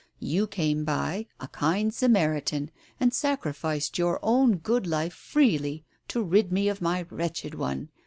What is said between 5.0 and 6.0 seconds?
freely